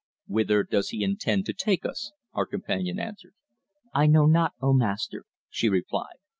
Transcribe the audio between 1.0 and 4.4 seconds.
intend to take us?" our companion asked. "I know